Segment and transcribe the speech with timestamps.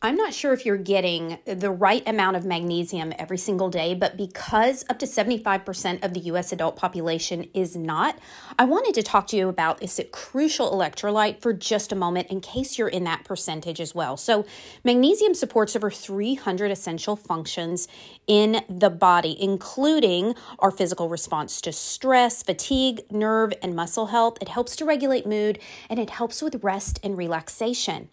[0.00, 4.16] I'm not sure if you're getting the right amount of magnesium every single day, but
[4.16, 8.16] because up to 75% of the US adult population is not,
[8.60, 12.40] I wanted to talk to you about this crucial electrolyte for just a moment in
[12.40, 14.16] case you're in that percentage as well.
[14.16, 14.46] So,
[14.84, 17.88] magnesium supports over 300 essential functions
[18.28, 24.38] in the body, including our physical response to stress, fatigue, nerve, and muscle health.
[24.40, 25.58] It helps to regulate mood
[25.90, 28.10] and it helps with rest and relaxation.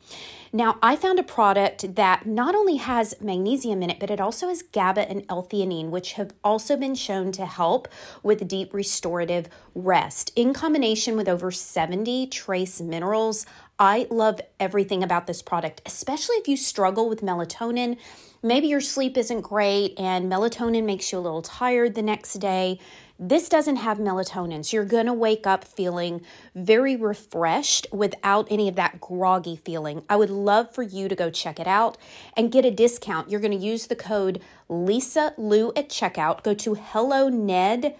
[0.55, 4.47] Now, I found a product that not only has magnesium in it, but it also
[4.47, 7.89] has GABA and L-theanine, which have also been shown to help
[8.23, 10.31] with deep restorative rest.
[10.33, 13.45] In combination with over 70 trace minerals,
[13.77, 17.97] I love everything about this product, especially if you struggle with melatonin.
[18.41, 22.79] Maybe your sleep isn't great and melatonin makes you a little tired the next day.
[23.17, 26.21] This doesn't have melatonin, so you're going to wake up feeling
[26.53, 30.03] very refreshed without any of that groggy feeling.
[30.09, 31.97] I would love for you to go check it out
[32.35, 33.29] and get a discount.
[33.29, 36.43] You're going to use the code Lisa Lou at checkout.
[36.43, 37.93] Go to helloned.com.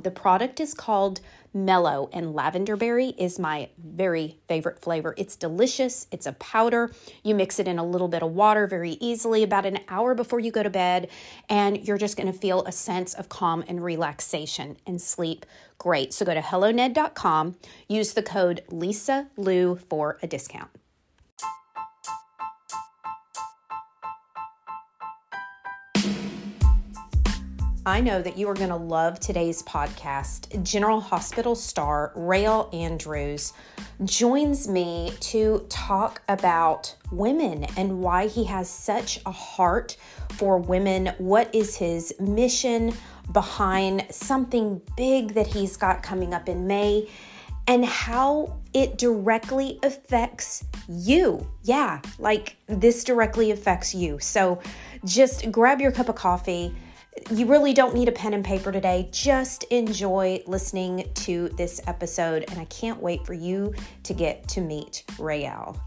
[0.00, 1.20] The product is called
[1.56, 5.14] mellow, and lavender berry is my very favorite flavor.
[5.16, 6.92] It's delicious, it's a powder.
[7.24, 10.38] You mix it in a little bit of water very easily about an hour before
[10.38, 11.08] you go to bed,
[11.48, 15.46] and you're just going to feel a sense of calm and relaxation and sleep
[15.78, 16.12] great.
[16.12, 17.56] So go to helloned.com,
[17.88, 20.70] use the code Lisa Lou for a discount.
[27.86, 30.60] I know that you are going to love today's podcast.
[30.64, 33.52] General Hospital star Real Andrews
[34.04, 39.96] joins me to talk about women and why he has such a heart
[40.32, 41.12] for women.
[41.18, 42.92] What is his mission
[43.32, 47.08] behind something big that he's got coming up in May?
[47.68, 51.44] and how it directly affects you.
[51.64, 54.20] Yeah, like this directly affects you.
[54.20, 54.60] So
[55.04, 56.72] just grab your cup of coffee
[57.30, 59.08] you really don't need a pen and paper today.
[59.12, 64.60] Just enjoy listening to this episode, and I can't wait for you to get to
[64.60, 65.80] meet Real.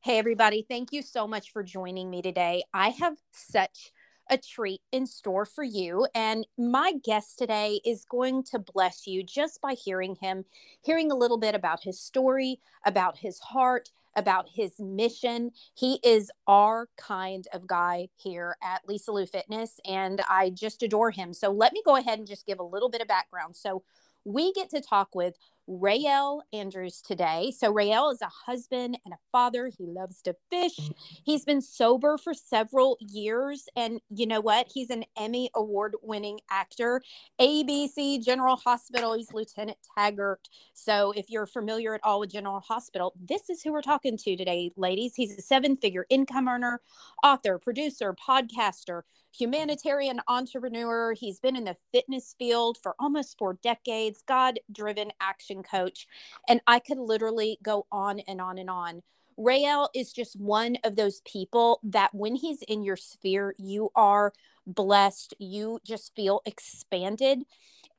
[0.00, 2.62] Hey, everybody, thank you so much for joining me today.
[2.72, 3.92] I have such
[4.30, 6.06] a treat in store for you.
[6.14, 10.44] And my guest today is going to bless you just by hearing him,
[10.82, 15.52] hearing a little bit about his story, about his heart, about his mission.
[15.74, 21.10] He is our kind of guy here at Lisa Lou Fitness, and I just adore
[21.10, 21.32] him.
[21.32, 23.56] So let me go ahead and just give a little bit of background.
[23.56, 23.84] So
[24.24, 25.36] we get to talk with
[25.68, 27.52] Real Andrews today.
[27.56, 29.66] So, Real is a husband and a father.
[29.68, 30.76] He loves to fish.
[30.76, 30.92] Mm-hmm.
[31.24, 33.66] He's been sober for several years.
[33.76, 34.68] And you know what?
[34.72, 37.02] He's an Emmy Award winning actor,
[37.38, 39.12] ABC General Hospital.
[39.14, 40.48] He's Lieutenant Taggart.
[40.72, 44.36] So, if you're familiar at all with General Hospital, this is who we're talking to
[44.36, 45.14] today, ladies.
[45.14, 46.80] He's a seven figure income earner,
[47.22, 49.02] author, producer, podcaster
[49.36, 51.12] humanitarian entrepreneur.
[51.12, 56.06] He's been in the fitness field for almost four decades, God driven action coach.
[56.48, 59.02] And I could literally go on and on and on.
[59.36, 64.32] Real is just one of those people that when he's in your sphere, you are
[64.66, 65.34] blessed.
[65.38, 67.44] You just feel expanded.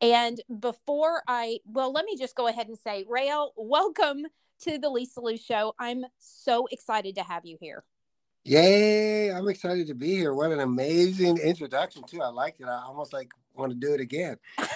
[0.02, 4.26] And before I, well, let me just go ahead and say, Real, welcome
[4.62, 5.74] to the Lisa Lou Show.
[5.80, 7.84] I'm so excited to have you here.
[8.46, 9.32] Yay!
[9.32, 10.34] I'm excited to be here.
[10.34, 12.22] What an amazing introduction too.
[12.22, 12.68] I liked it.
[12.68, 14.38] I almost like want to do it again.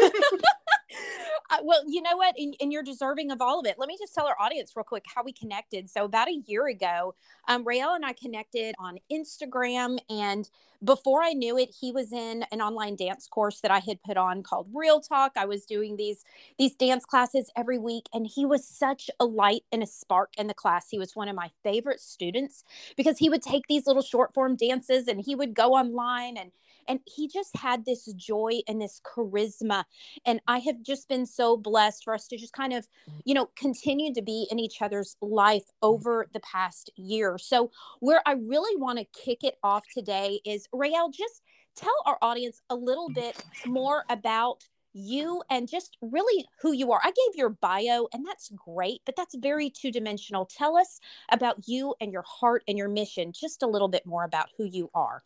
[1.49, 2.33] Uh, well, you know what?
[2.37, 3.75] And, and, you're deserving of all of it.
[3.77, 5.87] Let me just tell our audience real quick how we connected.
[5.89, 7.13] So, about a year ago,
[7.47, 9.99] um, and I connected on Instagram.
[10.09, 10.49] And
[10.83, 14.17] before I knew it, he was in an online dance course that I had put
[14.17, 15.33] on called Real Talk.
[15.35, 16.23] I was doing these
[16.57, 20.47] these dance classes every week, and he was such a light and a spark in
[20.47, 20.87] the class.
[20.89, 22.63] He was one of my favorite students
[22.97, 26.51] because he would take these little short form dances and he would go online and
[26.87, 29.83] and he just had this joy and this charisma.
[30.25, 32.87] And I have just been so blessed for us to just kind of,
[33.25, 35.87] you know, continue to be in each other's life mm-hmm.
[35.87, 37.37] over the past year.
[37.37, 41.41] So, where I really want to kick it off today is Real, just
[41.75, 47.01] tell our audience a little bit more about you and just really who you are.
[47.03, 50.45] I gave your bio, and that's great, but that's very two dimensional.
[50.45, 50.99] Tell us
[51.31, 54.65] about you and your heart and your mission, just a little bit more about who
[54.65, 55.23] you are.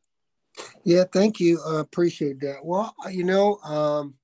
[0.84, 1.60] Yeah, thank you.
[1.66, 2.64] I uh, appreciate that.
[2.64, 4.16] Well, you know, um,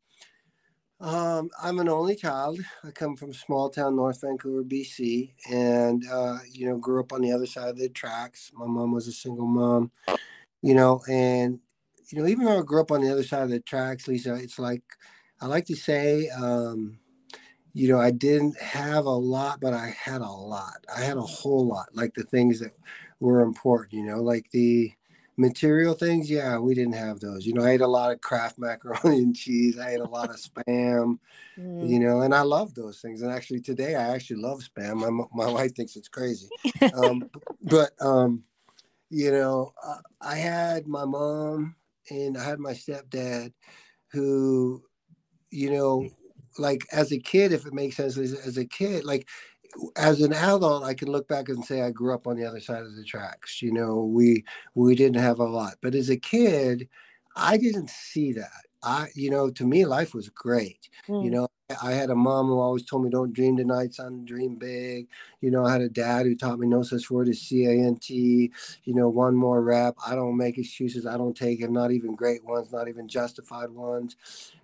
[0.99, 2.59] um, I'm an only child.
[2.83, 7.21] I come from small town North Vancouver, BC, and uh, you know, grew up on
[7.21, 8.51] the other side of the tracks.
[8.53, 9.91] My mom was a single mom,
[10.63, 11.59] you know, and
[12.09, 14.33] you know, even though I grew up on the other side of the tracks, Lisa,
[14.35, 14.81] it's like
[15.41, 16.97] I like to say, um,
[17.73, 20.85] you know, I didn't have a lot, but I had a lot.
[20.95, 22.71] I had a whole lot, like the things that
[23.19, 24.93] were important, you know, like the
[25.35, 26.29] material things.
[26.29, 27.45] Yeah, we didn't have those.
[27.45, 29.77] You know, I ate a lot of Kraft macaroni and cheese.
[29.77, 31.17] I ate a lot of spam,
[31.59, 31.89] mm.
[31.89, 33.21] you know, and I love those things.
[33.21, 34.95] And actually, today I actually love spam.
[34.95, 36.47] My, my wife thinks it's crazy.
[36.93, 37.29] Um,
[37.63, 38.43] but, um,
[39.13, 39.73] you know,
[40.21, 41.75] I had my mom
[42.09, 43.53] and I had my stepdad
[44.11, 44.83] who,
[45.51, 46.09] you know,
[46.57, 49.27] like as a kid, if it makes sense, as, as a kid, like
[49.95, 52.59] as an adult, I can look back and say I grew up on the other
[52.59, 53.61] side of the tracks.
[53.61, 54.43] You know, we
[54.73, 56.89] we didn't have a lot, but as a kid,
[57.35, 58.65] I didn't see that.
[58.81, 60.89] I, you know, to me, life was great.
[61.07, 61.23] Mm.
[61.23, 61.47] You know,
[61.81, 64.25] I had a mom who always told me, "Don't dream tonight, son.
[64.25, 65.07] Dream big."
[65.41, 67.71] You know, I had a dad who taught me no such word as C A
[67.71, 68.51] N T.
[68.83, 69.95] You know, one more rep.
[70.05, 71.05] I don't make excuses.
[71.05, 71.73] I don't take them.
[71.73, 72.71] Not even great ones.
[72.71, 74.15] Not even justified ones.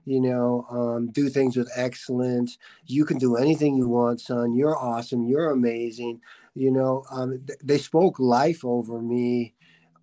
[0.06, 2.58] You know, um, do things with excellence.
[2.88, 4.54] You can do anything you want, son.
[4.56, 5.28] You're awesome.
[5.28, 6.22] You're amazing.
[6.56, 9.54] You know, um, th- they spoke life over me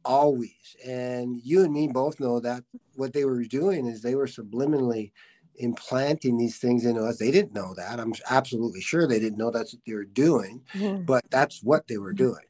[0.04, 0.76] always.
[0.86, 2.64] And you and me both know that
[2.94, 5.12] what they were doing is they were subliminally
[5.58, 7.18] implanting these things into us.
[7.18, 8.00] They didn't know that.
[8.00, 11.04] I'm absolutely sure they didn't know that's what they were doing, mm-hmm.
[11.04, 12.44] but that's what they were doing.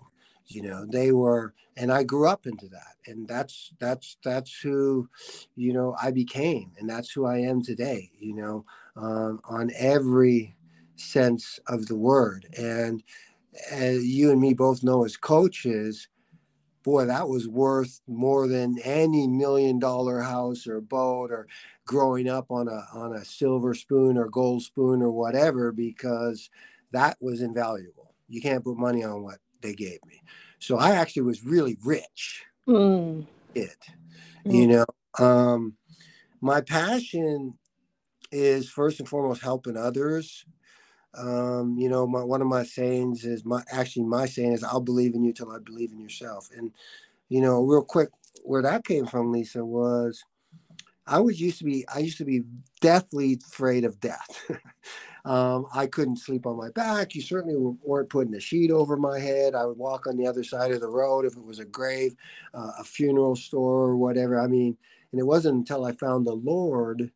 [0.47, 5.09] You know, they were, and I grew up into that, and that's that's that's who,
[5.57, 8.11] you know, I became, and that's who I am today.
[8.19, 8.65] You know,
[8.97, 10.57] um, on every
[10.95, 13.03] sense of the word, and
[13.71, 16.09] as you and me both know as coaches,
[16.87, 21.49] boy, that was worth more than any million dollar house or boat or
[21.85, 26.49] growing up on a on a silver spoon or gold spoon or whatever because
[26.93, 28.15] that was invaluable.
[28.29, 30.23] You can't put money on what they gave me.
[30.61, 32.45] So I actually was really rich.
[32.69, 33.27] Mm.
[33.57, 33.77] It,
[34.47, 34.55] mm.
[34.55, 34.87] you know,
[35.19, 35.75] um,
[36.41, 37.55] my passion
[38.31, 40.45] is first and foremost helping others
[41.19, 44.81] um, you know, my, one of my sayings is my actually my saying is I'll
[44.81, 46.49] believe in you till I believe in yourself.
[46.57, 46.73] And
[47.29, 48.11] you know, real quick,
[48.45, 50.25] where that came from, Lisa, was
[51.07, 52.43] I was used to be I used to be
[52.81, 54.51] deathly afraid of death.
[55.25, 57.15] um, I couldn't sleep on my back.
[57.15, 59.55] You certainly weren't putting a sheet over my head.
[59.55, 62.15] I would walk on the other side of the road if it was a grave,
[62.55, 64.41] uh, a funeral store, or whatever.
[64.41, 64.77] I mean,
[65.13, 67.11] and it wasn't until I found the Lord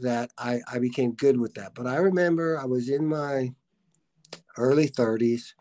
[0.00, 1.74] that I, I became good with that.
[1.74, 3.52] But I remember I was in my
[4.56, 5.54] early 30s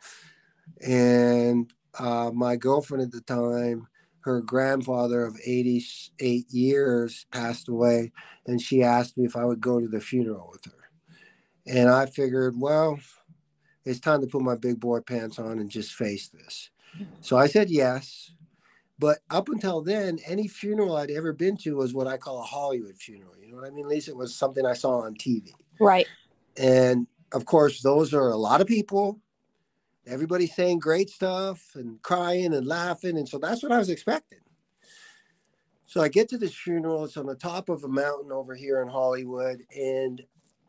[0.86, 3.88] and uh, my girlfriend at the time,
[4.22, 8.12] her grandfather of 88 years passed away,
[8.46, 10.72] and she asked me if I would go to the funeral with her.
[11.66, 13.00] And I figured, well,
[13.86, 16.70] it's time to put my big boy pants on and just face this.
[17.22, 18.32] So I said yes.
[19.00, 22.44] But up until then, any funeral I'd ever been to was what I call a
[22.44, 23.34] Hollywood funeral.
[23.42, 23.86] You know what I mean?
[23.86, 25.54] At least it was something I saw on TV.
[25.80, 26.06] Right.
[26.58, 29.20] And of course, those are a lot of people.
[30.06, 33.18] Everybody's saying great stuff and crying and laughing.
[33.18, 34.40] And so that's what I was expecting.
[35.86, 37.06] So I get to this funeral.
[37.06, 39.64] It's on the top of a mountain over here in Hollywood.
[39.76, 40.22] And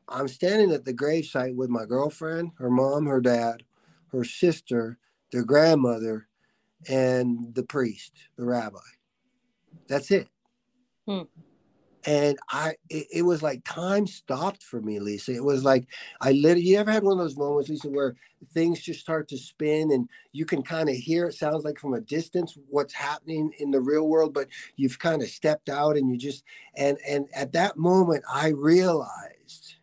[0.09, 3.65] I'm standing at the gravesite with my girlfriend, her mom, her dad,
[4.13, 4.99] her sister,
[5.33, 6.29] their grandmother,
[6.89, 8.79] and the priest, the rabbi.
[9.89, 10.29] That's it.
[11.07, 11.23] Hmm.
[12.07, 15.35] And I, it, it, was like time stopped for me, Lisa.
[15.35, 15.87] It was like
[16.23, 16.63] I literally.
[16.63, 18.17] You ever had one of those moments, Lisa, where
[18.55, 21.93] things just start to spin and you can kind of hear it sounds like from
[21.93, 26.11] a distance what's happening in the real world, but you've kind of stepped out and
[26.11, 26.45] you just
[26.75, 29.75] and and at that moment I realized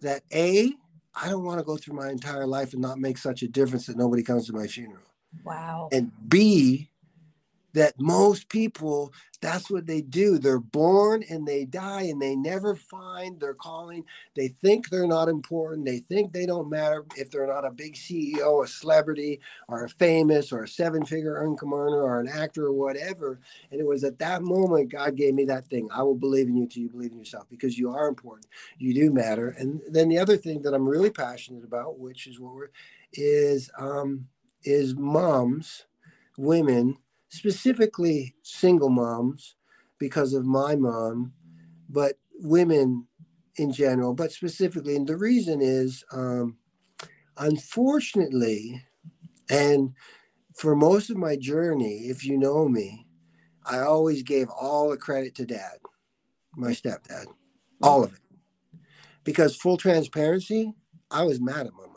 [0.00, 0.72] that a
[1.14, 3.86] I don't want to go through my entire life and not make such a difference
[3.86, 5.09] that nobody comes to my funeral.
[5.44, 5.88] Wow.
[5.92, 6.90] And B,
[7.72, 10.38] that most people, that's what they do.
[10.38, 14.04] They're born and they die and they never find their calling.
[14.34, 15.86] They think they're not important.
[15.86, 19.88] They think they don't matter if they're not a big CEO, a celebrity, or a
[19.88, 23.40] famous, or a seven figure income earner, or an actor, or whatever.
[23.70, 25.88] And it was at that moment God gave me that thing.
[25.92, 28.46] I will believe in you till you believe in yourself because you are important.
[28.78, 29.50] You do matter.
[29.50, 32.70] And then the other thing that I'm really passionate about, which is what we're,
[33.12, 34.26] is, um,
[34.64, 35.86] is moms,
[36.38, 36.96] women,
[37.28, 39.56] specifically single moms,
[39.98, 41.32] because of my mom,
[41.88, 43.06] but women
[43.56, 44.96] in general, but specifically.
[44.96, 46.56] And the reason is, um,
[47.36, 48.82] unfortunately,
[49.50, 49.92] and
[50.56, 53.06] for most of my journey, if you know me,
[53.64, 55.78] I always gave all the credit to dad,
[56.56, 57.26] my stepdad,
[57.82, 58.20] all of it.
[59.22, 60.72] Because full transparency,
[61.10, 61.89] I was mad at my.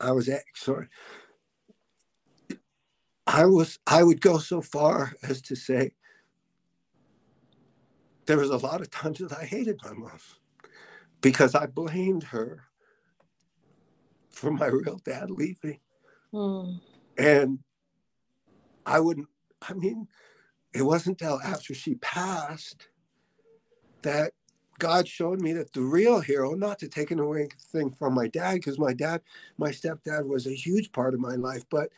[0.00, 0.88] I was sorry.
[3.26, 5.92] I was I would go so far as to say
[8.26, 10.18] there was a lot of times that I hated my mom
[11.20, 12.64] because I blamed her
[14.30, 15.80] for my real dad leaving.
[16.32, 16.80] Mm.
[17.16, 17.58] And
[18.86, 19.28] I wouldn't,
[19.62, 20.08] I mean,
[20.72, 22.88] it wasn't until after she passed
[24.02, 24.32] that
[24.78, 28.54] God showed me that the real hero, not to take away thing from my dad,
[28.54, 29.20] because my dad,
[29.58, 31.90] my stepdad was a huge part of my life, but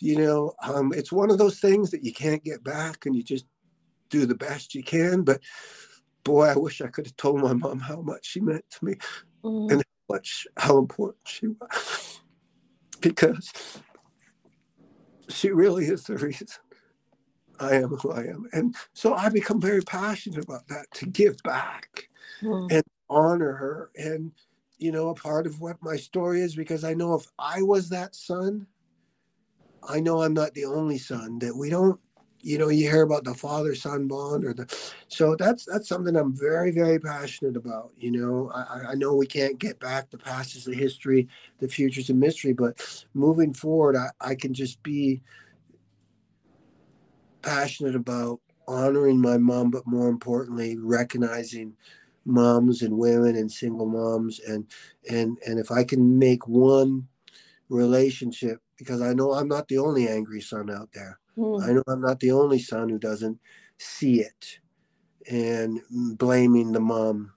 [0.00, 3.22] you know, um, it's one of those things that you can't get back and you
[3.22, 3.44] just
[4.08, 5.22] do the best you can.
[5.22, 5.40] But
[6.24, 8.94] boy, I wish I could have told my mom how much she meant to me
[9.44, 9.70] mm.
[9.70, 12.20] and how much how important she was.
[13.00, 13.52] because
[15.28, 16.48] she really is the reason
[17.58, 18.46] I am who I am.
[18.52, 22.09] And so I become very passionate about that to give back
[22.42, 22.70] mm.
[22.70, 23.90] and honor her.
[23.96, 24.32] And,
[24.78, 27.88] you know, a part of what my story is because I know if I was
[27.90, 28.66] that son,
[29.88, 31.98] I know I'm not the only son, that we don't,
[32.42, 34.66] you know, you hear about the father son bond or the,
[35.08, 37.92] so that's, that's something I'm very, very passionate about.
[37.98, 40.10] You know, I, I know we can't get back.
[40.10, 41.28] The past is the history,
[41.58, 45.22] the future's a mystery, but moving forward, I, I can just be,
[47.42, 51.74] passionate about honoring my mom, but more importantly, recognizing
[52.24, 54.66] moms and women and single moms and
[55.10, 57.08] and and if I can make one
[57.68, 61.18] relationship because I know I'm not the only angry son out there.
[61.36, 61.62] Mm.
[61.62, 63.38] I know I'm not the only son who doesn't
[63.78, 64.58] see it
[65.30, 67.32] and blaming the mom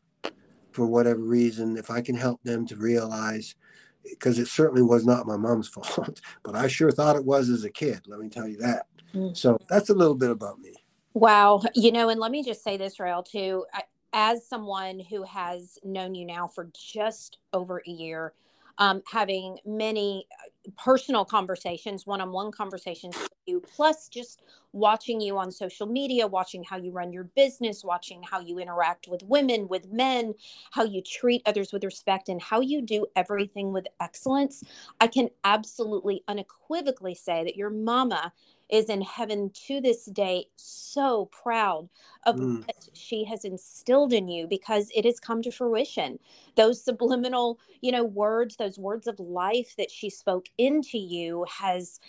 [0.71, 1.77] for whatever reason.
[1.77, 3.55] If I can help them to realize
[4.03, 7.63] because it certainly was not my mom's fault, but I sure thought it was as
[7.63, 8.01] a kid.
[8.07, 8.87] Let me tell you that.
[9.13, 9.35] Mm.
[9.35, 10.73] So that's a little bit about me.
[11.13, 11.61] Wow.
[11.75, 13.65] You know, and let me just say this, Real, too.
[13.73, 18.33] I, as someone who has known you now for just over a year,
[18.77, 24.41] um, having many uh, personal conversations, one on one conversations with you, plus just
[24.71, 29.07] watching you on social media, watching how you run your business, watching how you interact
[29.07, 30.33] with women, with men,
[30.71, 34.63] how you treat others with respect, and how you do everything with excellence.
[34.99, 38.33] I can absolutely unequivocally say that your mama
[38.73, 41.87] is in heaven to this day so proud
[42.25, 42.57] of mm.
[42.65, 46.17] what she has instilled in you because it has come to fruition
[46.55, 51.99] those subliminal you know words those words of life that she spoke into you has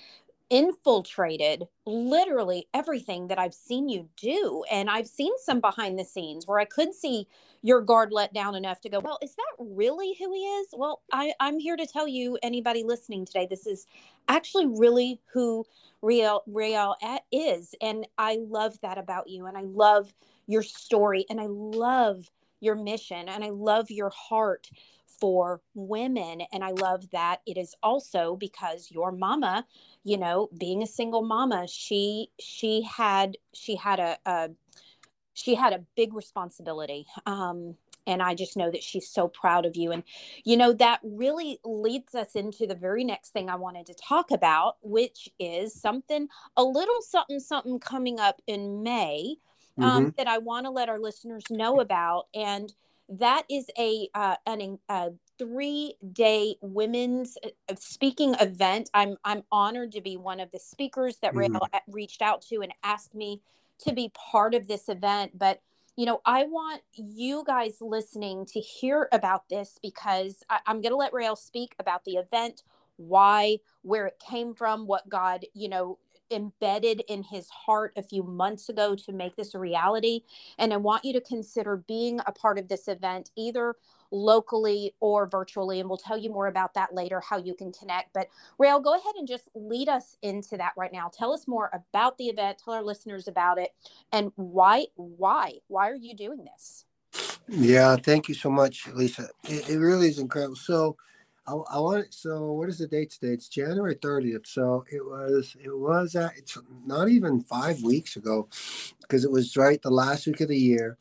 [0.51, 4.65] infiltrated literally everything that I've seen you do.
[4.71, 7.27] And I've seen some behind the scenes where I could see
[7.63, 10.69] your guard let down enough to go, well, is that really who he is?
[10.73, 13.87] Well, I, I'm here to tell you, anybody listening today, this is
[14.29, 15.65] actually really who
[16.03, 16.95] Real Real
[17.33, 17.75] is.
[17.81, 19.47] And I love that about you.
[19.47, 20.15] And I love
[20.47, 21.25] your story.
[21.31, 23.29] And I love your mission.
[23.29, 24.71] And I love your heart
[25.21, 26.43] for women.
[26.53, 29.67] And I love that it is also because your mama,
[30.03, 34.51] you know, being a single mama, she she had she had a, a
[35.35, 37.07] she had a big responsibility.
[37.27, 39.91] Um, and I just know that she's so proud of you.
[39.91, 40.03] And,
[40.45, 44.31] you know, that really leads us into the very next thing I wanted to talk
[44.31, 49.37] about, which is something, a little something, something coming up in May
[49.79, 50.09] um, mm-hmm.
[50.19, 52.27] that I want to let our listeners know about.
[52.35, 52.73] And
[53.09, 58.91] that is a, uh, an, a three day women's uh, speaking event.
[58.95, 61.55] I'm, I'm honored to be one of the speakers that mm-hmm.
[61.57, 63.41] Real reached out to and asked me
[63.81, 65.39] to be part of this event.
[65.39, 65.61] But
[65.97, 70.93] you know, I want you guys listening to hear about this because I, am going
[70.93, 72.63] to let Real speak about the event,
[72.97, 75.99] why, where it came from, what God, you know,
[76.31, 80.21] embedded in his heart a few months ago to make this a reality.
[80.59, 83.77] And I want you to consider being a part of this event either
[84.11, 85.81] locally or virtually.
[85.81, 88.13] And we'll tell you more about that later, how you can connect.
[88.13, 88.29] But
[88.59, 91.11] Real, go ahead and just lead us into that right now.
[91.13, 93.71] Tell us more about the event, tell our listeners about it,
[94.13, 96.85] and why, why, why are you doing this?
[97.49, 99.29] Yeah, thank you so much, Lisa.
[99.45, 100.57] It, it really is incredible.
[100.57, 100.97] So,
[101.47, 103.33] I, I want so what is the date today?
[103.33, 104.47] It's January 30th.
[104.47, 108.49] So it was it was uh, it's not even five weeks ago
[109.01, 110.99] because it was right the last week of the year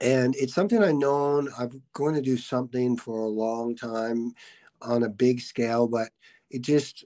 [0.00, 4.34] and it's something I've known I'm going to do something for a long time
[4.82, 6.10] on a big scale, but
[6.50, 7.04] it just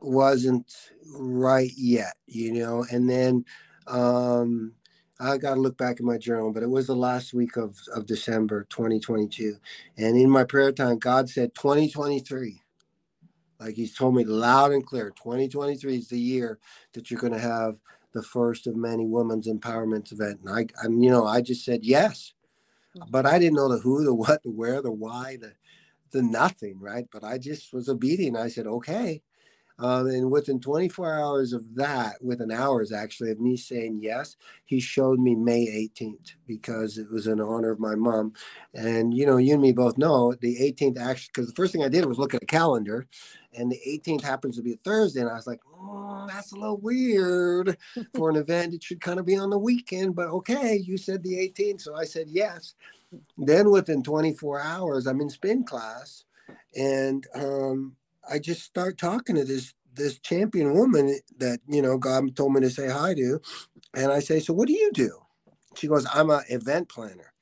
[0.00, 0.72] wasn't
[1.16, 2.84] right yet, you know.
[2.90, 3.44] And then
[3.86, 4.72] um,
[5.20, 7.78] I got to look back in my journal, but it was the last week of,
[7.94, 9.56] of December 2022.
[9.96, 12.60] And in my prayer time, God said 2023.
[13.60, 16.58] Like he's told me loud and clear 2023 is the year
[16.92, 17.78] that you're going to have
[18.12, 20.40] the first of many women's empowerment event.
[20.44, 22.32] And I, I'm, you know, I just said yes,
[23.10, 25.52] but I didn't know the who, the what, the where, the why, the,
[26.10, 27.06] the nothing, right?
[27.12, 28.36] But I just was obedient.
[28.36, 29.22] I said, okay.
[29.78, 34.78] Um, and within 24 hours of that, within hours actually of me saying yes, he
[34.78, 38.34] showed me May 18th because it was in honor of my mom.
[38.72, 41.82] And you know, you and me both know the 18th actually, because the first thing
[41.82, 43.08] I did was look at a calendar,
[43.52, 46.56] and the 18th happens to be a Thursday, and I was like, oh, that's a
[46.56, 47.76] little weird
[48.14, 48.74] for an event.
[48.74, 51.96] It should kind of be on the weekend, but okay, you said the 18th, so
[51.96, 52.74] I said yes.
[53.38, 56.24] Then within 24 hours, I'm in spin class,
[56.76, 57.96] and um,
[58.30, 62.60] I just start talking to this this champion woman that you know God told me
[62.62, 63.40] to say hi to,
[63.94, 65.20] and I say, "So what do you do?"
[65.76, 67.32] She goes, "I'm an event planner."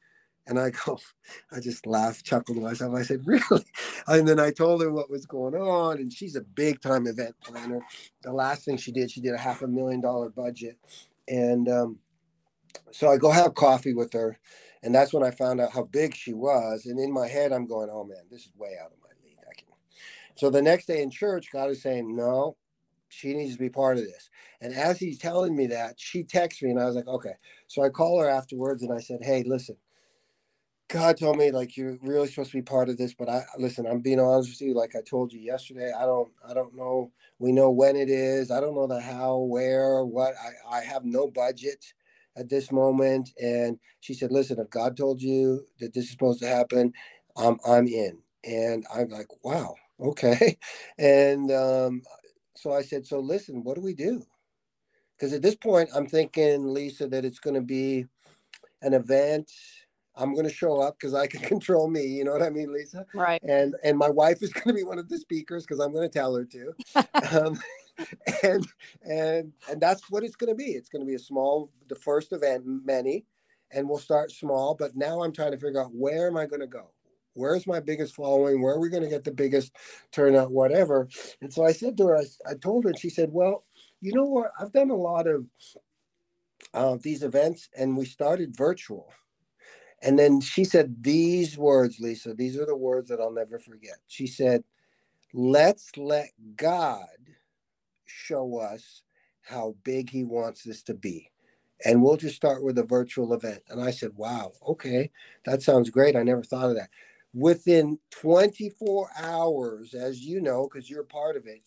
[0.46, 0.98] And I go,
[1.52, 2.94] I just laughed, chuckled to myself.
[2.94, 3.64] I said, Really?
[4.08, 5.98] And then I told her what was going on.
[5.98, 7.80] And she's a big time event planner.
[8.22, 10.78] The last thing she did, she did a half a million dollar budget.
[11.28, 11.98] And um,
[12.90, 14.38] so I go have coffee with her.
[14.82, 16.86] And that's when I found out how big she was.
[16.86, 19.38] And in my head, I'm going, Oh man, this is way out of my league.
[19.48, 19.68] I can.
[20.42, 22.56] So the next day in church, God is saying, No,
[23.10, 24.28] she needs to be part of this.
[24.60, 27.34] And as he's telling me that, she texts me, and I was like, Okay.
[27.68, 29.76] So I call her afterwards and I said, Hey, listen
[30.88, 33.88] God told me like you're really supposed to be part of this, but I listen.
[33.88, 34.76] I'm being honest with you.
[34.76, 36.30] Like I told you yesterday, I don't.
[36.48, 37.12] I don't know.
[37.40, 38.52] We know when it is.
[38.52, 40.36] I don't know the how, where, what.
[40.36, 41.84] I I have no budget
[42.38, 43.32] at this moment.
[43.42, 46.94] And she said, "Listen, if God told you that this is supposed to happen,
[47.36, 50.58] I'm I'm in." And I'm like, "Wow, okay."
[50.98, 52.02] And um,
[52.56, 54.22] so I said, "So listen, what do we do?"
[55.16, 58.06] Because at this point, I'm thinking, Lisa, that it's going to be
[58.82, 59.50] an event
[60.16, 62.02] I'm going to show up because I can control me.
[62.04, 63.06] You know what I mean, Lisa?
[63.14, 63.42] Right.
[63.42, 66.08] And and my wife is going to be one of the speakers because I'm going
[66.08, 66.74] to tell her to.
[67.32, 67.60] um,
[68.42, 68.66] and
[69.02, 70.72] and and that's what it's going to be.
[70.72, 73.24] It's going to be a small, the first event, many,
[73.72, 74.74] and we'll start small.
[74.74, 76.90] But now I'm trying to figure out where am I going to go?
[77.34, 78.60] Where's my biggest following?
[78.62, 79.72] Where are we going to get the biggest
[80.12, 80.52] turnout?
[80.52, 81.08] Whatever.
[81.40, 83.64] And so I said to her, I, I told her, and she said, "Well,
[84.00, 84.50] you know what?
[84.60, 85.46] I've done a lot of
[86.74, 89.12] uh, these events, and we started virtual."
[90.02, 93.98] And then she said these words, Lisa, these are the words that I'll never forget.
[94.08, 94.64] She said,
[95.32, 97.06] Let's let God
[98.04, 99.02] show us
[99.42, 101.30] how big He wants this to be.
[101.84, 103.62] And we'll just start with a virtual event.
[103.68, 105.10] And I said, Wow, okay,
[105.44, 106.16] that sounds great.
[106.16, 106.90] I never thought of that.
[107.34, 111.62] Within 24 hours, as you know, because you're part of it,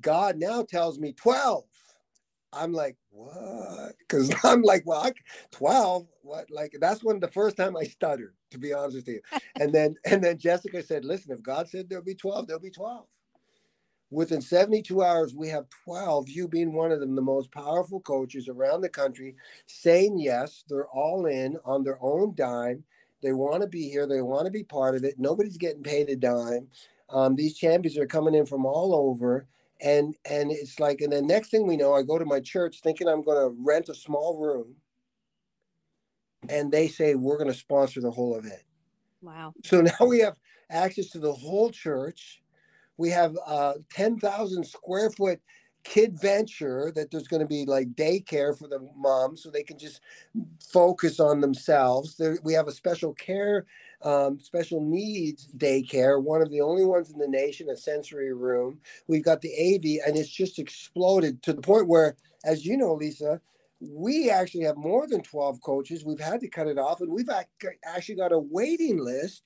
[0.00, 1.64] God now tells me 12.
[2.52, 3.94] I'm like, what?
[3.98, 5.12] Because I'm like, well, I,
[5.52, 6.50] 12, what?
[6.50, 9.20] Like, that's when the first time I stuttered, to be honest with you.
[9.58, 12.70] and then, and then Jessica said, listen, if God said there'll be 12, there'll be
[12.70, 13.06] 12.
[14.10, 18.48] Within 72 hours, we have 12, you being one of them, the most powerful coaches
[18.48, 20.64] around the country, saying yes.
[20.68, 22.84] They're all in on their own dime.
[23.22, 24.06] They want to be here.
[24.06, 25.14] They want to be part of it.
[25.18, 26.68] Nobody's getting paid a dime.
[27.08, 29.46] Um, these champions are coming in from all over
[29.80, 32.80] and and it's like and the next thing we know i go to my church
[32.82, 34.74] thinking i'm going to rent a small room
[36.48, 38.62] and they say we're going to sponsor the whole event
[39.22, 40.36] wow so now we have
[40.70, 42.42] access to the whole church
[42.96, 45.40] we have uh 10,000 square foot
[45.84, 49.78] kid venture that there's going to be like daycare for the moms so they can
[49.78, 50.00] just
[50.72, 53.66] focus on themselves there, we have a special care
[54.02, 58.80] um, special needs daycare, one of the only ones in the nation, a sensory room.
[59.08, 62.94] We've got the AV, and it's just exploded to the point where, as you know,
[62.94, 63.40] Lisa,
[63.80, 66.04] we actually have more than 12 coaches.
[66.04, 67.28] We've had to cut it off, and we've
[67.84, 69.42] actually got a waiting list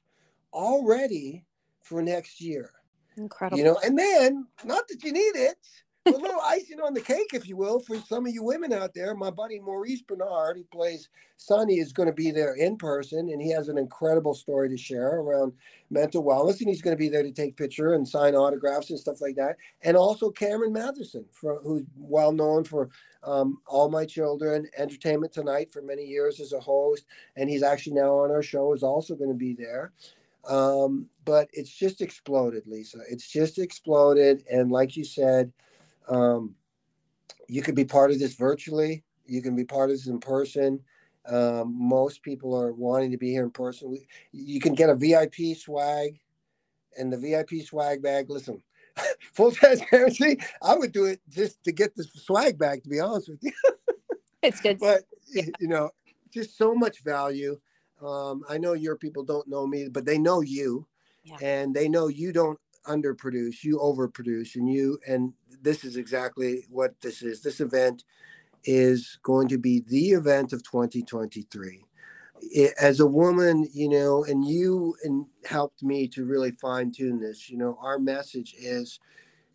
[0.52, 1.44] already
[1.82, 2.70] for next year.
[3.16, 3.58] Incredible.
[3.58, 5.58] You know, and then, not that you need it,
[6.06, 8.92] a little icing on the cake, if you will, for some of you women out
[8.92, 9.14] there.
[9.14, 13.40] My buddy Maurice Benard, who plays Sonny, is going to be there in person, and
[13.40, 15.52] he has an incredible story to share around
[15.90, 18.98] mental wellness, and he's going to be there to take picture and sign autographs and
[18.98, 19.56] stuff like that.
[19.82, 22.90] And also Cameron Mathison, for, who's well known for
[23.22, 27.94] um, All My Children, Entertainment Tonight for many years as a host, and he's actually
[27.94, 29.92] now on our show, is also going to be there.
[30.46, 32.98] Um, but it's just exploded, Lisa.
[33.08, 35.50] It's just exploded, and like you said
[36.08, 36.54] um,
[37.48, 39.04] you can be part of this virtually.
[39.26, 40.80] You can be part of this in person.
[41.26, 43.90] Um, most people are wanting to be here in person.
[43.90, 46.20] We, you can get a VIP swag,
[46.98, 48.28] and the VIP swag bag.
[48.28, 48.62] Listen,
[49.32, 52.82] full transparency, I would do it just to get the swag bag.
[52.82, 53.52] To be honest with you,
[54.42, 54.78] it's good.
[54.80, 55.44] but yeah.
[55.60, 55.90] you know,
[56.30, 57.58] just so much value.
[58.02, 60.86] Um, I know your people don't know me, but they know you,
[61.24, 61.36] yeah.
[61.40, 67.00] and they know you don't underproduce, you overproduce, and you and this is exactly what
[67.00, 67.42] this is.
[67.42, 68.04] This event
[68.64, 71.84] is going to be the event of 2023.
[72.42, 77.20] It, as a woman, you know, and you and helped me to really fine tune
[77.20, 77.48] this.
[77.48, 79.00] You know, our message is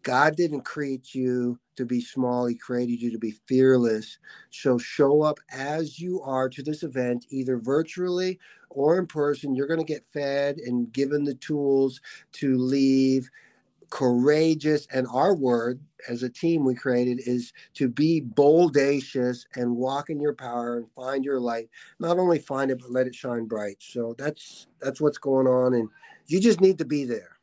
[0.03, 4.17] God didn't create you to be small, He created you to be fearless.
[4.49, 9.55] So show up as you are to this event, either virtually or in person.
[9.55, 12.01] You're going to get fed and given the tools
[12.33, 13.29] to leave
[13.89, 14.87] courageous.
[14.93, 20.19] And our word as a team we created is to be boldacious and walk in
[20.19, 21.69] your power and find your light.
[21.99, 23.77] Not only find it, but let it shine bright.
[23.79, 25.73] So that's that's what's going on.
[25.73, 25.89] And
[26.27, 27.38] you just need to be there.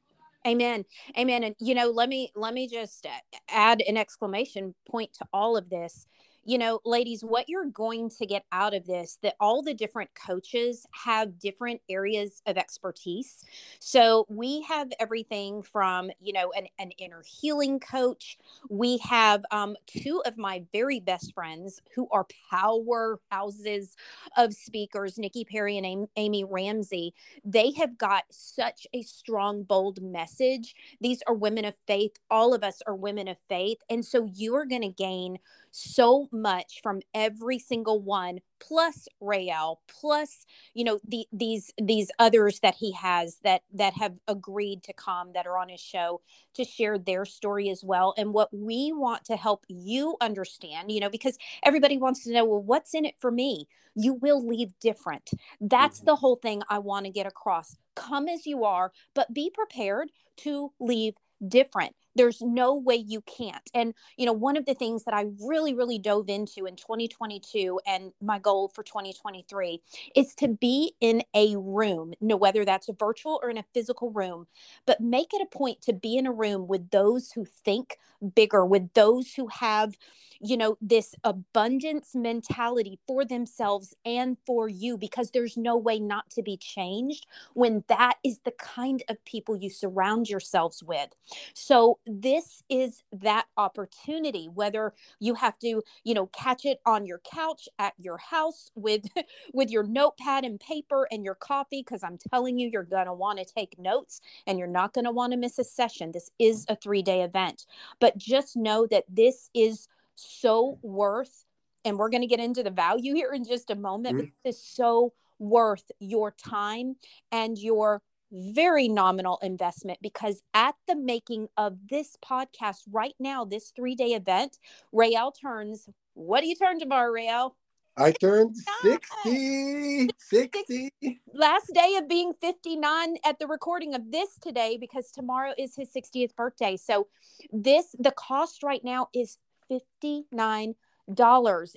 [0.46, 0.84] Amen.
[1.18, 1.42] Amen.
[1.44, 3.06] And you know, let me let me just
[3.50, 6.06] add an exclamation point to all of this
[6.46, 10.10] you know, ladies, what you're going to get out of this, that all the different
[10.14, 13.44] coaches have different areas of expertise.
[13.80, 18.38] So we have everything from, you know, an, an inner healing coach.
[18.70, 23.96] We have um, two of my very best friends who are powerhouses
[24.36, 27.12] of speakers, Nikki Perry and Amy Ramsey.
[27.44, 30.76] They have got such a strong, bold message.
[31.00, 32.12] These are women of faith.
[32.30, 33.78] All of us are women of faith.
[33.90, 35.38] And so you are going to gain
[35.76, 42.60] so much from every single one plus Real plus you know the these these others
[42.60, 46.22] that he has that that have agreed to come that are on his show
[46.54, 48.14] to share their story as well.
[48.16, 52.46] And what we want to help you understand you know because everybody wants to know
[52.46, 53.68] well what's in it for me?
[53.94, 55.30] You will leave different.
[55.60, 56.06] That's mm-hmm.
[56.06, 57.76] the whole thing I want to get across.
[57.94, 61.14] Come as you are but be prepared to leave
[61.46, 65.26] different there's no way you can't and you know one of the things that i
[65.40, 69.80] really really dove into in 2022 and my goal for 2023
[70.14, 73.64] is to be in a room you know whether that's a virtual or in a
[73.74, 74.46] physical room
[74.86, 77.98] but make it a point to be in a room with those who think
[78.34, 79.96] bigger with those who have
[80.40, 86.28] you know, this abundance mentality for themselves and for you because there's no way not
[86.30, 91.08] to be changed when that is the kind of people you surround yourselves with.
[91.54, 97.20] So, this is that opportunity, whether you have to, you know, catch it on your
[97.20, 99.06] couch at your house with
[99.52, 103.12] with your notepad and paper and your coffee because I'm telling you you're going to
[103.12, 106.12] want to take notes and you're not going to want to miss a session.
[106.12, 107.66] This is a 3-day event.
[108.00, 111.44] But just know that this is so worth,
[111.84, 114.26] and we're going to get into the value here in just a moment, mm-hmm.
[114.42, 116.96] but it's so worth your time
[117.30, 123.72] and your very nominal investment because at the making of this podcast right now, this
[123.74, 124.58] three day event,
[124.92, 127.56] Real turns, what do you turn tomorrow, Real?
[127.96, 131.20] I turned 60, 60.
[131.32, 135.88] Last day of being 59 at the recording of this today because tomorrow is his
[135.94, 136.76] 60th birthday.
[136.76, 137.08] So,
[137.50, 139.38] this, the cost right now is
[139.70, 140.74] $59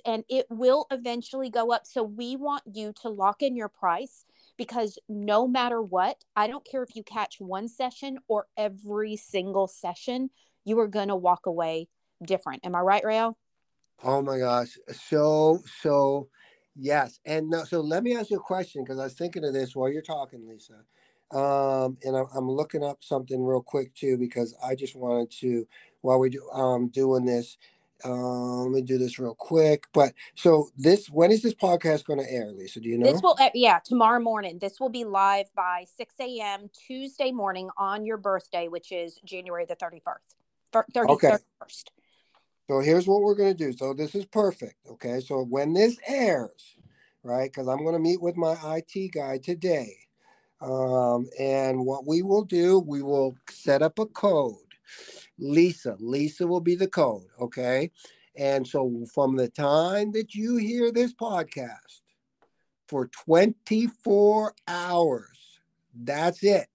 [0.04, 1.86] and it will eventually go up.
[1.86, 4.24] So we want you to lock in your price
[4.60, 9.66] because no matter what, I don't care if you catch one session or every single
[9.66, 10.28] session,
[10.66, 11.88] you are going to walk away
[12.22, 12.66] different.
[12.66, 13.38] Am I right, Real?
[14.04, 14.76] Oh my gosh.
[15.08, 16.28] So, so
[16.76, 17.20] yes.
[17.24, 19.90] And so let me ask you a question because I was thinking of this while
[19.90, 20.84] you're talking, Lisa.
[21.34, 25.66] Um, and I'm, I'm looking up something real quick too because I just wanted to,
[26.02, 27.56] while we're do, um, doing this,
[28.04, 29.84] uh, let me do this real quick.
[29.92, 32.80] But so this, when is this podcast going to air, Lisa?
[32.80, 33.10] Do you know?
[33.10, 34.58] This will, yeah, tomorrow morning.
[34.58, 36.70] This will be live by 6 a.m.
[36.86, 40.02] Tuesday morning on your birthday, which is January the 31st.
[40.72, 41.28] 30, okay.
[41.28, 41.84] 31st.
[42.68, 43.72] So here's what we're going to do.
[43.72, 44.76] So this is perfect.
[44.88, 45.20] Okay.
[45.20, 46.76] So when this airs,
[47.22, 49.96] right, because I'm going to meet with my IT guy today.
[50.60, 54.56] Um, and what we will do, we will set up a code
[55.40, 55.96] Lisa.
[55.98, 57.26] Lisa will be the code.
[57.40, 57.90] Okay.
[58.36, 62.02] And so from the time that you hear this podcast
[62.88, 65.60] for 24 hours,
[65.94, 66.68] that's it.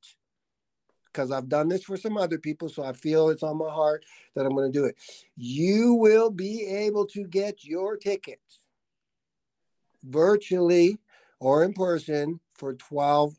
[1.06, 4.06] Because I've done this for some other people, so I feel it's on my heart
[4.36, 4.98] that I'm going to do it.
[5.38, 8.60] You will be able to get your tickets
[10.04, 10.98] virtually
[11.40, 13.36] or in person for $12.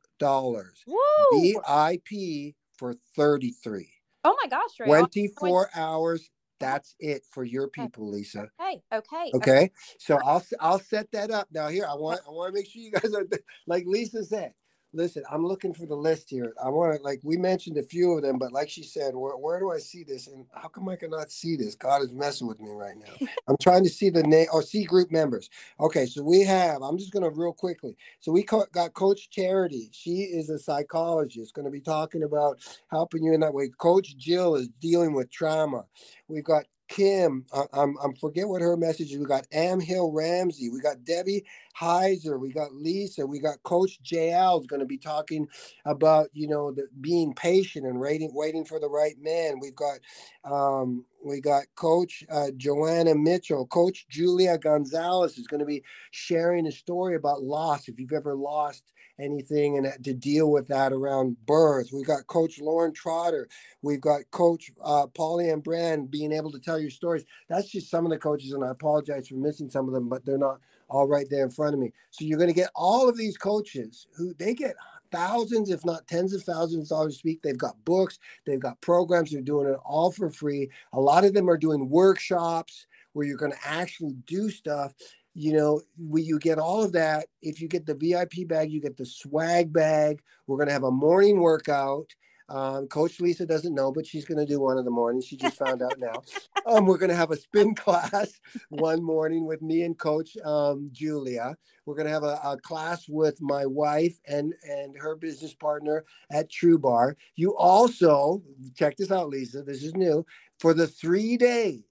[0.87, 1.53] Woo!
[1.53, 3.96] VIP for 33
[4.27, 4.89] Oh my gosh, Ray.
[4.89, 6.29] 24 hours.
[6.59, 8.49] That's it for your oh, people, Lisa.
[8.61, 8.83] Okay.
[8.93, 9.31] Okay.
[9.35, 9.71] Okay.
[10.01, 11.47] So I'll I'll set that up.
[11.53, 13.25] Now here, I want I want to make sure you guys are
[13.67, 14.53] like Lisa said
[14.93, 16.53] listen, I'm looking for the list here.
[16.63, 19.37] I want to, like, we mentioned a few of them, but like she said, where,
[19.37, 20.27] where do I see this?
[20.27, 21.75] And how come I cannot see this?
[21.75, 23.27] God is messing with me right now.
[23.49, 25.51] I'm trying to see the name or oh, see group members.
[25.81, 27.97] Okay, so we have, I'm just going to real quickly.
[28.21, 29.91] So we got Coach Charity.
[29.93, 32.59] She is a psychologist, going to be talking about
[32.91, 33.69] helping you in that way.
[33.79, 35.85] Coach Jill is dealing with trauma.
[36.29, 39.19] We've got Kim, I, I'm, I'm forget what her message is.
[39.19, 40.71] We got Am Hill Ramsey.
[40.71, 41.45] We got Debbie
[41.81, 45.49] Heiser, we got Lisa, we got Coach JL is going to be talking
[45.85, 49.61] about you know the, being patient and waiting waiting for the right man.
[49.61, 49.99] We've got
[50.45, 56.67] um, we got Coach uh, Joanna Mitchell, Coach Julia Gonzalez is going to be sharing
[56.67, 57.89] a story about loss.
[57.89, 61.91] If you've ever lost anything and to deal with that around birth.
[61.93, 63.49] We've got Coach Lauren Trotter.
[63.83, 67.25] We've got Coach uh, and Brand being able to tell your stories.
[67.49, 70.25] That's just some of the coaches, and I apologize for missing some of them, but
[70.25, 71.93] they're not all right there in front of me.
[72.11, 74.75] So you're going to get all of these coaches who they get
[75.11, 77.43] thousands, if not tens of thousands of dollars to speak.
[77.43, 80.69] They've got books, they've got programs, they're doing it all for free.
[80.93, 84.93] A lot of them are doing workshops where you're going to actually do stuff
[85.37, 87.27] you know, we, you get all of that.
[87.43, 90.23] If you get the VIP bag, you get the swag bag.
[90.47, 92.07] We're going to have a morning workout.
[92.49, 95.21] Um, Coach Lisa doesn't know, but she's going to do one in the morning.
[95.21, 96.23] She just found out now.
[96.69, 100.91] Um, we're going to have a spin class one morning with me and Coach um,
[100.91, 101.57] Julia.
[101.85, 106.05] We're going to have a, a, class with my wife and and her business partner
[106.29, 107.17] at True Bar.
[107.37, 108.43] You also
[108.75, 109.63] check this out, Lisa.
[109.63, 110.27] This is new
[110.59, 111.85] for the three days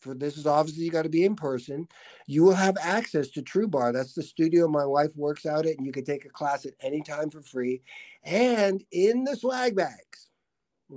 [0.00, 1.88] for this is obviously you got to be in person.
[2.26, 3.92] You will have access to True Bar.
[3.92, 6.74] That's the studio my wife works out at, and you can take a class at
[6.80, 7.82] any time for free.
[8.24, 10.28] And in the swag bags.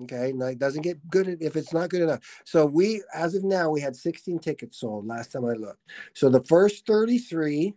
[0.03, 2.41] Okay, now it doesn't get good if it's not good enough.
[2.45, 5.87] So we, as of now, we had 16 tickets sold last time I looked.
[6.13, 7.75] So the first 33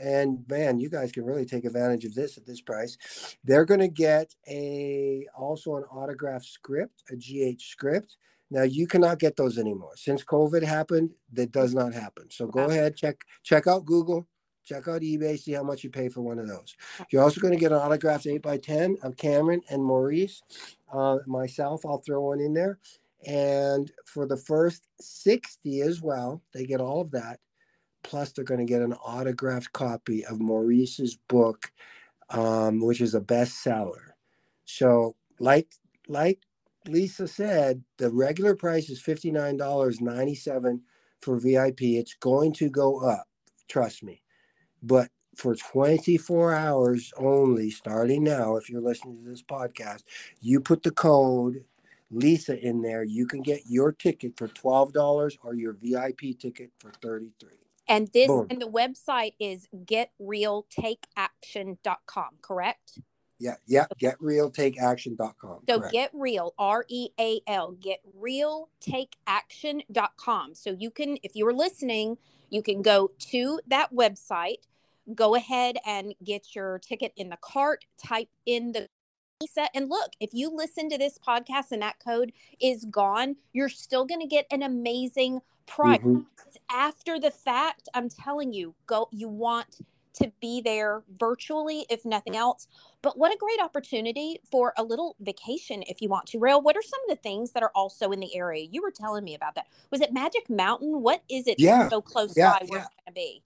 [0.00, 3.80] and man you guys can really take advantage of this at this price they're going
[3.80, 8.16] to get a also an autograph script a gh script
[8.54, 9.96] now you cannot get those anymore.
[9.96, 12.30] Since COVID happened, that does not happen.
[12.30, 14.28] So go ahead, check check out Google,
[14.64, 16.76] check out eBay, see how much you pay for one of those.
[17.10, 20.40] You're also going to get an autographed 8 by 10 of Cameron and Maurice.
[20.92, 22.78] Uh, myself, I'll throw one in there.
[23.26, 27.40] And for the first 60 as well, they get all of that.
[28.04, 31.72] Plus, they're going to get an autographed copy of Maurice's book,
[32.30, 34.12] um, which is a bestseller.
[34.64, 35.66] So, like
[36.06, 36.38] like
[36.86, 40.80] Lisa said, the regular price is $59.97
[41.20, 41.82] for VIP.
[41.82, 43.26] It's going to go up,
[43.68, 44.22] trust me.
[44.82, 50.04] But for 24 hours only, starting now, if you're listening to this podcast,
[50.40, 51.64] you put the code
[52.10, 56.92] Lisa in there, you can get your ticket for $12 or your VIP ticket for
[57.02, 57.50] 33
[57.88, 58.46] and this Boom.
[58.50, 62.98] and the website is getrealtakeaction.com, correct?
[63.38, 63.86] Yeah, yeah.
[64.00, 65.60] GetRealTakeAction.com.
[65.68, 65.92] So correct.
[65.92, 70.54] get real, R E A L, getrealtakeaction.com.
[70.54, 72.16] So you can, if you are listening,
[72.50, 74.58] you can go to that website,
[75.14, 78.88] go ahead and get your ticket in the cart, type in the
[79.52, 83.68] set and look if you listen to this podcast and that code is gone you're
[83.68, 86.20] still going to get an amazing price mm-hmm.
[86.70, 89.80] after the fact i'm telling you go you want
[90.14, 92.42] to be there virtually, if nothing mm-hmm.
[92.42, 92.68] else.
[93.02, 96.38] But what a great opportunity for a little vacation if you want to.
[96.38, 98.66] Real, what are some of the things that are also in the area?
[98.70, 99.66] You were telling me about that.
[99.90, 101.02] Was it Magic Mountain?
[101.02, 101.88] What is it yeah.
[101.88, 102.84] so close yeah, by where yeah.
[102.86, 103.42] it's going to be?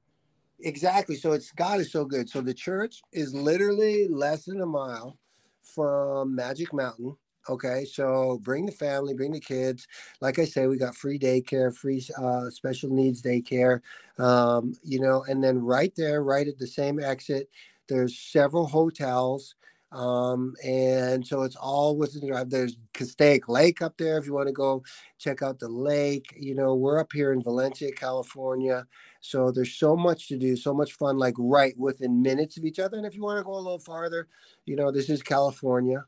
[0.61, 1.17] Exactly.
[1.17, 2.29] So it's God is so good.
[2.29, 5.17] So the church is literally less than a mile
[5.63, 7.17] from Magic Mountain.
[7.49, 9.87] Okay, so bring the family, bring the kids.
[10.21, 13.81] Like I say, we got free daycare, free uh, special needs daycare.
[14.19, 17.49] Um, you know, and then right there, right at the same exit,
[17.89, 19.55] there's several hotels.
[19.93, 22.51] Um, and so it's all within the drive.
[22.51, 24.83] There's Castaic Lake up there if you want to go
[25.19, 26.35] check out the lake.
[26.37, 28.87] You know, we're up here in Valencia, California.
[29.21, 32.79] So there's so much to do, so much fun, like right within minutes of each
[32.79, 32.99] other.
[32.99, 34.29] And if you want to go a little farther,
[34.67, 36.05] you know, this is California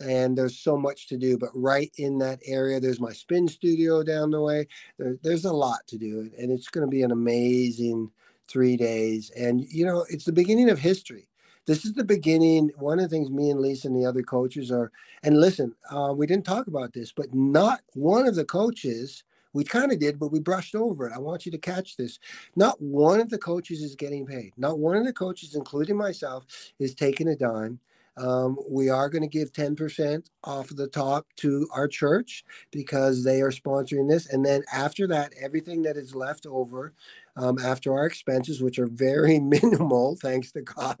[0.00, 1.38] and there's so much to do.
[1.38, 4.66] But right in that area, there's my spin studio down the way.
[4.98, 8.10] There, there's a lot to do, and it's going to be an amazing
[8.48, 9.30] three days.
[9.36, 11.28] And you know, it's the beginning of history.
[11.66, 12.70] This is the beginning.
[12.78, 16.12] One of the things me and Lisa and the other coaches are, and listen, uh,
[16.14, 19.24] we didn't talk about this, but not one of the coaches.
[19.54, 21.12] We kind of did, but we brushed over it.
[21.14, 22.18] I want you to catch this.
[22.56, 24.52] Not one of the coaches is getting paid.
[24.56, 26.44] Not one of the coaches, including myself,
[26.80, 27.78] is taking a dime.
[28.16, 33.40] Um, we are going to give 10% off the top to our church because they
[33.40, 34.26] are sponsoring this.
[34.26, 36.94] And then after that, everything that is left over
[37.36, 40.98] um, after our expenses, which are very minimal, thanks to God,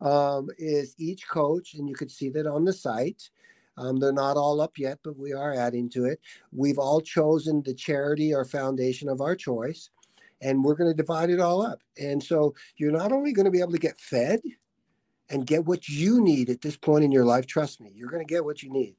[0.00, 3.30] um, is each coach, and you could see that on the site.
[3.76, 6.20] Um, they're not all up yet, but we are adding to it.
[6.50, 9.90] We've all chosen the charity or foundation of our choice,
[10.40, 11.80] and we're going to divide it all up.
[11.96, 14.40] And so you're not only going to be able to get fed,
[15.30, 17.46] and get what you need at this point in your life.
[17.46, 18.96] Trust me, you're going to get what you need,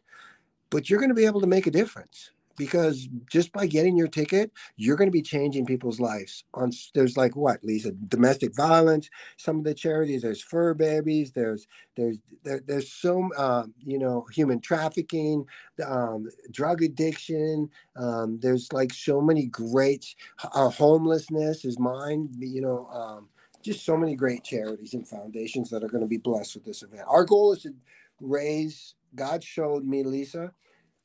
[0.69, 2.31] but you're going to be able to make a difference.
[2.59, 6.43] because just by getting your ticket, you're going to be changing people's lives.
[6.53, 9.09] On there's like what, Lisa, domestic violence.
[9.37, 11.31] Some of the charities, there's fur babies.
[11.31, 15.45] There's there's there, there's so uh, you know human trafficking,
[15.85, 17.69] um, drug addiction.
[17.95, 20.13] Um, there's like so many great
[20.53, 22.29] uh, homelessness is mine.
[22.37, 22.87] You know.
[22.87, 23.29] Um,
[23.61, 26.83] just so many great charities and foundations that are going to be blessed with this
[26.83, 27.03] event.
[27.07, 27.73] Our goal is to
[28.21, 28.95] raise.
[29.15, 30.51] God showed me, Lisa,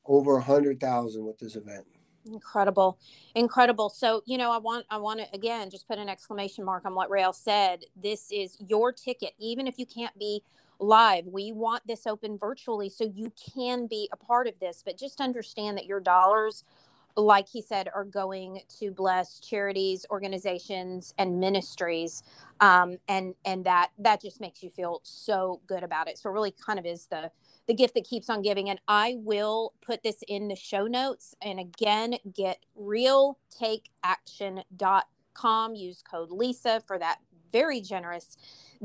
[0.05, 1.85] over a hundred thousand with this event.
[2.31, 2.97] Incredible,
[3.35, 3.89] incredible.
[3.89, 6.95] So you know, I want I want to again just put an exclamation mark on
[6.95, 7.85] what Real said.
[7.95, 10.41] This is your ticket, even if you can't be
[10.79, 11.25] live.
[11.27, 14.81] We want this open virtually so you can be a part of this.
[14.83, 16.63] But just understand that your dollars
[17.17, 22.23] like he said, are going to bless charities, organizations, and ministries,
[22.59, 26.17] um, and and that that just makes you feel so good about it.
[26.17, 27.31] So it really kind of is the
[27.67, 28.69] the gift that keeps on giving.
[28.69, 31.35] And I will put this in the show notes.
[31.41, 35.75] And again, get realtakeaction.com.
[35.75, 37.17] Use code Lisa for that
[37.51, 38.37] very generous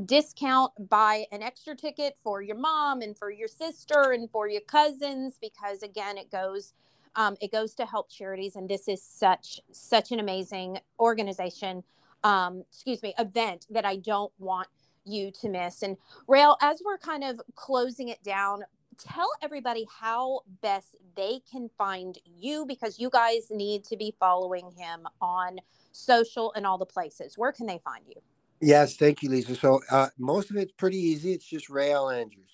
[0.05, 0.71] discount.
[0.89, 5.37] Buy an extra ticket for your mom and for your sister and for your cousins
[5.41, 6.73] because again, it goes
[7.15, 11.83] um, it goes to help charities, and this is such such an amazing organization.
[12.23, 14.67] Um, excuse me, event that I don't want
[15.05, 15.81] you to miss.
[15.81, 15.97] And
[16.27, 18.63] Real, as we're kind of closing it down,
[18.97, 24.71] tell everybody how best they can find you because you guys need to be following
[24.77, 25.59] him on
[25.91, 27.37] social and all the places.
[27.37, 28.21] Where can they find you?
[28.61, 29.55] Yes, thank you, Lisa.
[29.55, 31.33] So uh, most of it's pretty easy.
[31.33, 32.50] It's just Real Andrews.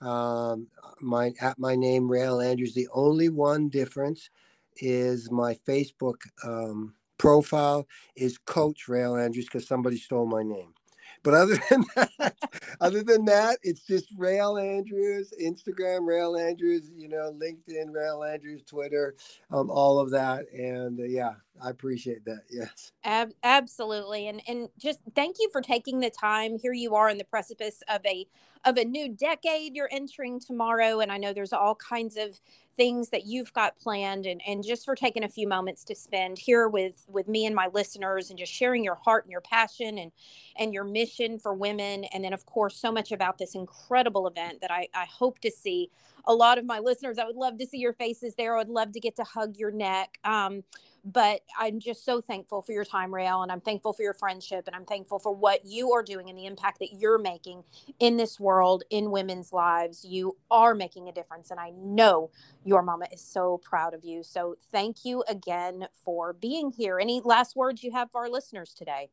[0.00, 0.68] Um,
[1.00, 2.74] my at my name, Real Andrews.
[2.74, 4.30] The only one difference
[4.76, 7.86] is my Facebook um, profile
[8.16, 10.74] is Coach Real Andrews because somebody stole my name.
[11.22, 12.36] But other than that,
[12.80, 18.62] other than that, it's just Real Andrews, Instagram, Real Andrews, you know, LinkedIn, Real Andrews,
[18.66, 19.14] Twitter,
[19.50, 20.46] um, all of that.
[20.52, 22.42] And uh, yeah, I appreciate that.
[22.50, 22.92] Yes.
[23.04, 24.28] Ab- absolutely.
[24.28, 26.58] And and just thank you for taking the time.
[26.58, 28.26] Here you are in the precipice of a
[28.64, 32.38] of a new decade you're entering tomorrow and I know there's all kinds of
[32.80, 36.38] things that you've got planned and, and just for taking a few moments to spend
[36.38, 39.98] here with with me and my listeners and just sharing your heart and your passion
[39.98, 40.10] and
[40.56, 42.04] and your mission for women.
[42.04, 45.50] And then of course so much about this incredible event that I, I hope to
[45.50, 45.90] see
[46.24, 47.18] a lot of my listeners.
[47.18, 48.54] I would love to see your faces there.
[48.54, 50.18] I would love to get to hug your neck.
[50.24, 50.62] Um,
[51.04, 54.66] but I'm just so thankful for your time, Real, and I'm thankful for your friendship,
[54.66, 57.64] and I'm thankful for what you are doing and the impact that you're making
[57.98, 60.04] in this world, in women's lives.
[60.04, 62.30] You are making a difference, and I know
[62.64, 64.22] your mama is so proud of you.
[64.22, 66.98] So thank you again for being here.
[66.98, 69.10] Any last words you have for our listeners today?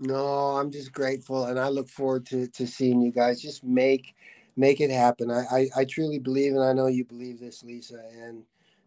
[0.00, 3.40] No, I'm just grateful, and I look forward to to seeing you guys.
[3.40, 4.14] Just make
[4.56, 5.30] make it happen.
[5.30, 8.42] I, I, I truly believe, and I know you believe this, Lisa, and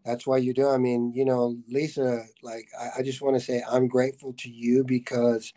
[0.06, 0.68] that's why you do.
[0.68, 4.48] I mean, you know, Lisa, like, I, I just want to say I'm grateful to
[4.48, 5.52] you because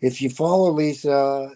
[0.00, 1.50] if you follow Lisa, uh,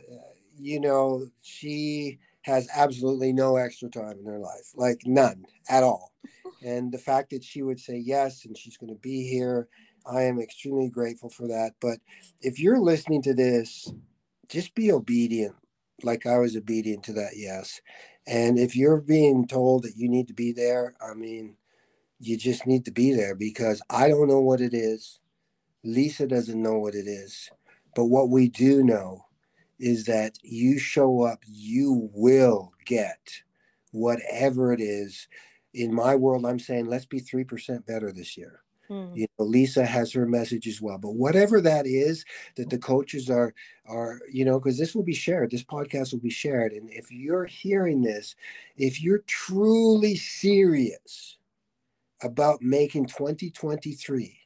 [0.59, 6.13] you know, she has absolutely no extra time in her life, like none at all.
[6.65, 9.67] And the fact that she would say yes and she's going to be here,
[10.07, 11.73] I am extremely grateful for that.
[11.81, 11.99] But
[12.41, 13.93] if you're listening to this,
[14.49, 15.57] just be obedient,
[16.05, 17.81] like I was obedient to that yes.
[18.29, 21.57] And if you're being told that you need to be there, I mean,
[22.23, 25.19] you just need to be there because I don't know what it is.
[25.83, 27.51] Lisa doesn't know what it is.
[27.97, 29.27] But what we do know
[29.81, 33.43] is that you show up, you will get
[33.91, 35.27] whatever it is.
[35.75, 38.63] In my world, I'm saying let's be 3% better this year.
[38.87, 39.13] Hmm.
[39.15, 40.99] You know, Lisa has her message as well.
[40.99, 42.25] But whatever that is
[42.57, 43.53] that the coaches are
[43.87, 46.73] are, you know, because this will be shared, this podcast will be shared.
[46.73, 48.37] And if you're hearing this,
[48.77, 51.39] if you're truly serious,
[52.23, 54.39] about making 2023.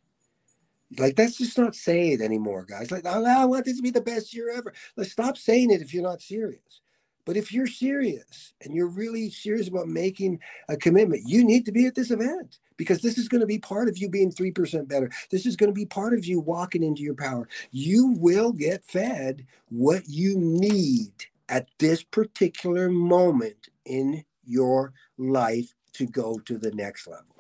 [0.99, 2.91] Like, let's just not say it anymore, guys.
[2.91, 4.73] Like, I want this to be the best year ever.
[4.97, 6.81] Let's stop saying it if you're not serious.
[7.25, 11.73] But if you're serious and you're really serious about making a commitment, you need to
[11.73, 14.87] be at this event because this is going to be part of you being 3%
[14.87, 15.11] better.
[15.33, 17.49] This is going to be part of you walking into your power.
[17.73, 21.11] You will get fed what you need
[21.49, 27.36] at this particular moment in your life to go to the next level.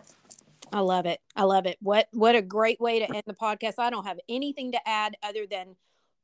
[0.72, 1.20] I love it.
[1.35, 1.76] I love it.
[1.81, 3.74] What what a great way to end the podcast.
[3.79, 5.76] I don't have anything to add other than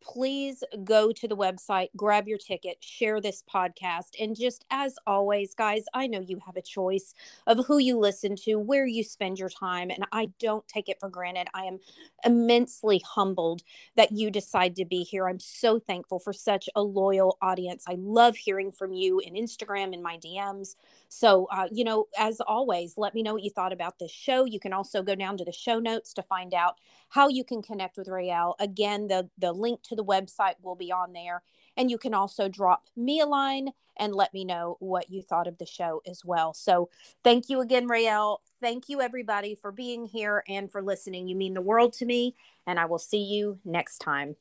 [0.03, 4.11] please go to the website, grab your ticket, share this podcast.
[4.21, 7.15] And just as always, guys, I know you have a choice
[7.47, 10.99] of who you listen to, where you spend your time, and I don't take it
[11.01, 11.49] for granted.
[11.55, 11.79] I am
[12.25, 13.63] immensely humbled
[13.97, 15.29] that you decide to be here.
[15.29, 17.85] I'm so thankful for such a loyal audience.
[17.87, 20.75] I love hearing from you in Instagram and my DMs.
[21.15, 24.47] So, uh, you know, as always, let me know what you thought about this show.
[24.47, 26.79] You can also go down to the show notes to find out
[27.11, 28.57] how you can connect with Real.
[28.59, 31.43] Again, the, the link to the website will be on there.
[31.77, 35.47] And you can also drop me a line and let me know what you thought
[35.47, 36.55] of the show as well.
[36.55, 36.89] So,
[37.23, 38.41] thank you again, Real.
[38.63, 41.29] Thank you, everybody, for being here and for listening.
[41.29, 42.37] You mean the world to me.
[42.67, 44.37] And I will see you next time.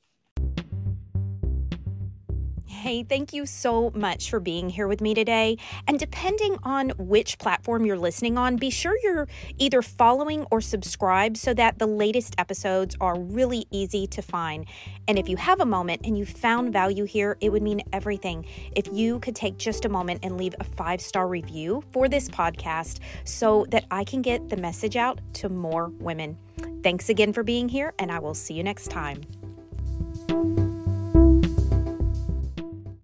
[2.71, 5.57] Hey, thank you so much for being here with me today.
[5.87, 9.27] And depending on which platform you're listening on, be sure you're
[9.59, 14.65] either following or subscribed so that the latest episodes are really easy to find.
[15.07, 18.47] And if you have a moment and you found value here, it would mean everything
[18.75, 22.29] if you could take just a moment and leave a five star review for this
[22.29, 26.37] podcast so that I can get the message out to more women.
[26.83, 29.40] Thanks again for being here, and I will see you next time.